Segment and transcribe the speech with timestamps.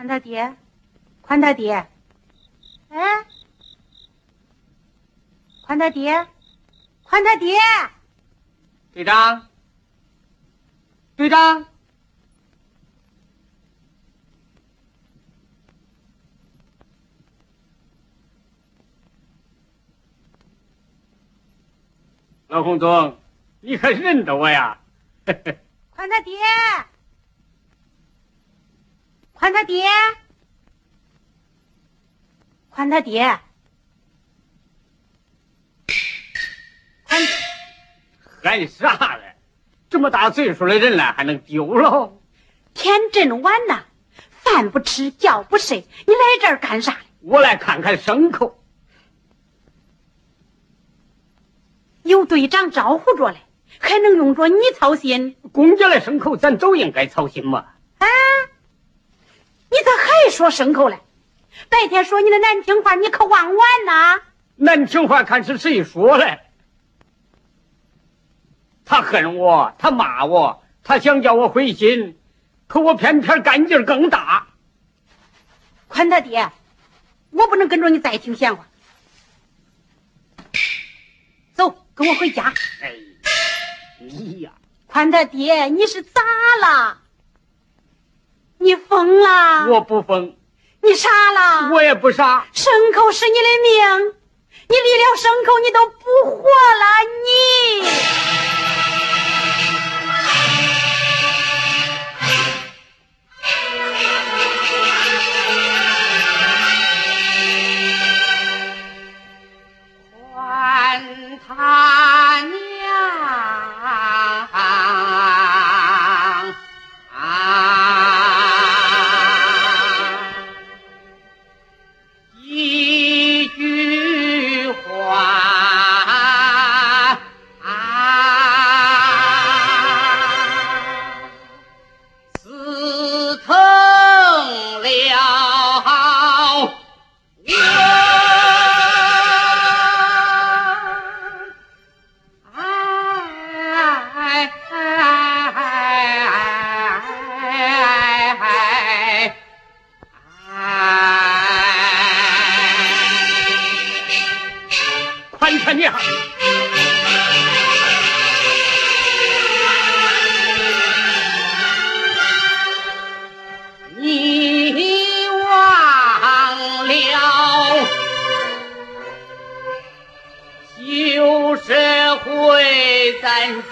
[0.00, 0.56] 宽大爹，
[1.20, 1.86] 宽大爹，
[2.88, 3.26] 哎，
[5.60, 6.26] 宽大爹，
[7.02, 7.58] 宽大爹，
[8.92, 9.46] 队长，
[11.16, 11.66] 队长，
[22.48, 23.18] 老洪总，
[23.60, 24.80] 你还认得我呀？
[25.26, 26.38] 宽大爹，
[29.40, 29.86] 宽他爹，
[32.68, 33.40] 宽他爹，
[37.04, 37.22] 宽
[38.42, 39.36] 喊啥嘞？
[39.88, 42.12] 这么大岁数的人了，还能丢了？
[42.74, 43.84] 天真晚呐，
[44.28, 46.98] 饭不吃，觉不睡，你来这儿干啥嘞？
[47.20, 48.62] 我来看看牲口。
[52.02, 53.38] 有队长招呼着嘞，
[53.78, 55.38] 还能用着你操心？
[55.50, 57.68] 公家的牲口，咱都应该操心嘛。
[57.96, 58.06] 啊！
[60.40, 60.98] 说牲口嘞？
[61.68, 64.22] 白天说你的难听话，你可忘完呐？
[64.56, 66.40] 难听话看是谁说嘞？
[68.86, 72.18] 他恨我，他骂我，他想叫我灰心，
[72.68, 74.46] 可我偏偏干劲儿更大。
[75.88, 76.50] 宽大爹，
[77.30, 78.66] 我不能跟着你再听闲话。
[81.52, 82.54] 走，跟我回家。
[82.80, 82.94] 哎，
[83.98, 84.52] 你呀，
[84.86, 86.22] 宽大爹，你是咋
[86.62, 86.99] 了？
[88.62, 89.68] 你疯了？
[89.70, 90.36] 我不疯。
[90.82, 91.70] 你傻了？
[91.72, 92.46] 我也不傻。
[92.54, 94.14] 牲口是你的命，
[94.68, 96.84] 你离了牲口，你都不活了，
[97.24, 98.49] 你。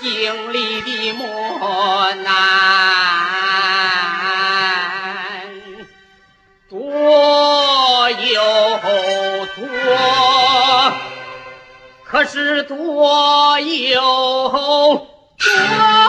[0.00, 2.32] 经历的磨难，
[6.68, 8.40] 多又
[9.56, 9.62] 多，
[12.04, 14.00] 可是多又
[15.38, 16.05] 多。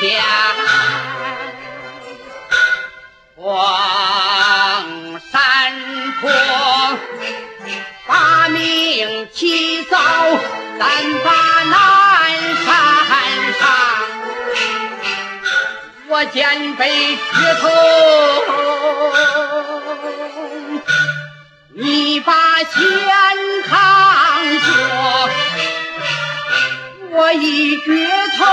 [0.00, 0.22] 了几片
[3.36, 5.40] 黄山
[6.20, 6.30] 坡，
[8.06, 9.98] 发明起早，
[10.78, 10.88] 咱
[11.22, 11.30] 把
[11.64, 11.74] 南
[12.64, 12.68] 山
[13.58, 13.62] 上，
[16.08, 17.68] 我肩背镢头，
[21.74, 22.74] 你把弦
[23.68, 23.78] 扛
[24.60, 24.66] 着，
[27.10, 28.08] 我一镢
[28.38, 28.44] 头。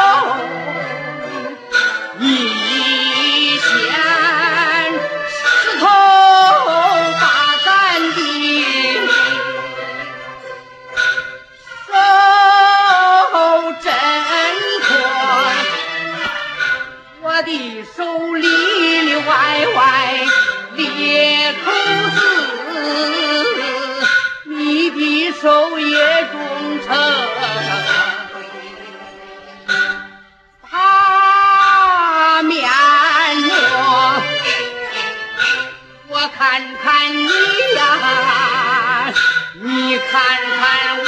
[40.55, 40.61] 看
[40.99, 41.05] 我，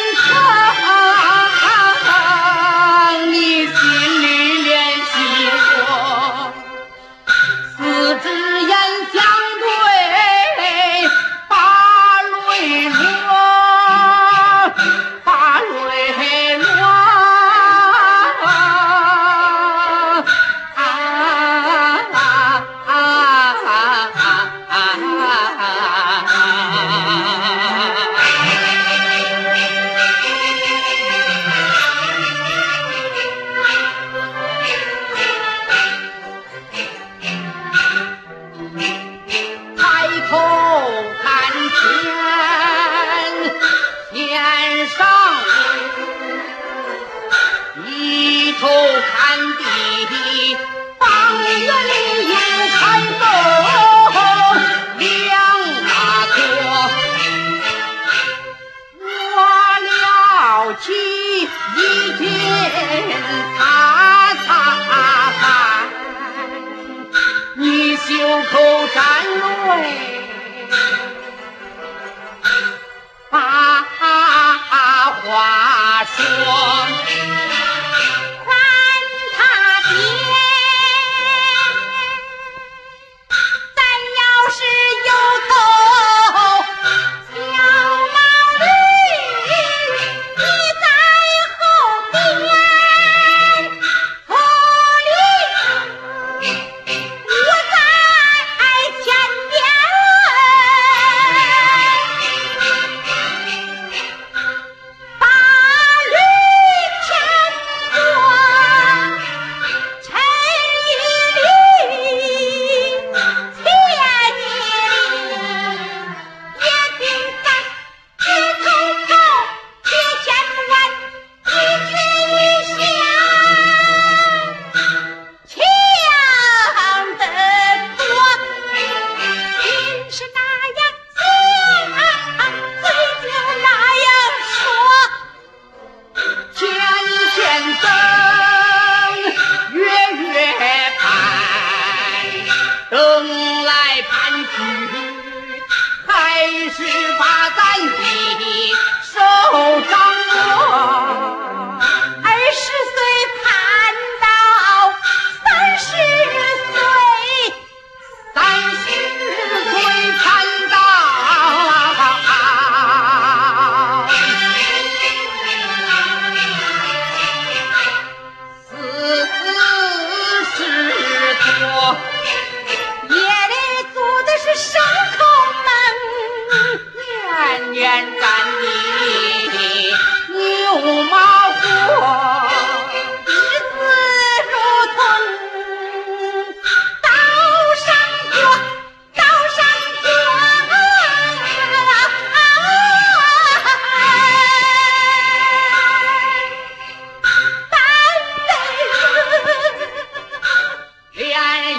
[60.82, 63.69] 起一天。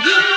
[0.04, 0.29] you.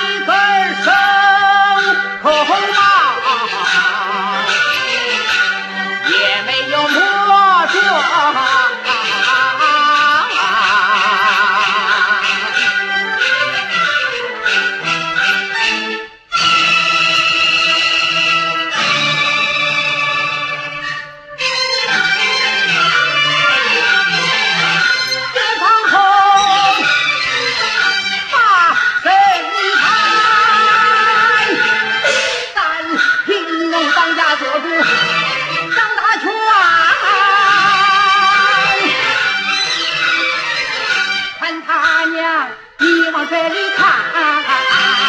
[42.12, 45.03] 娘你往这里看。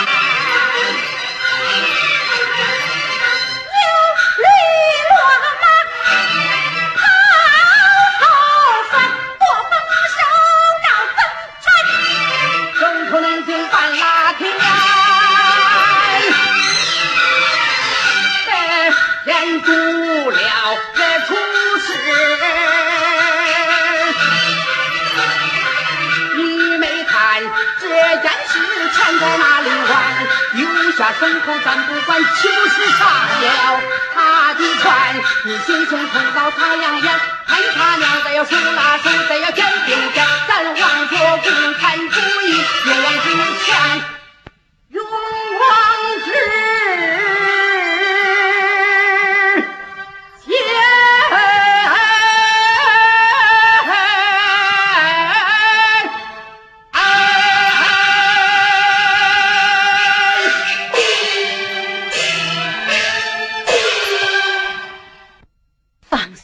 [30.97, 33.05] 下身后咱不管，就是杀
[33.41, 33.81] 了
[34.13, 35.15] 他的船？
[35.43, 39.97] 你心中冲到太阳眼，恨他娘的要手拉手，再要肩并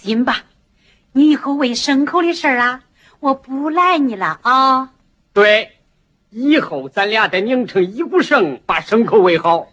[0.03, 0.46] 行吧，
[1.13, 2.84] 你以后喂牲口的事儿啊，
[3.20, 4.93] 我不赖你了啊。
[5.31, 5.74] 对，
[6.31, 9.67] 以后咱俩得拧成一股绳，把牲口喂好。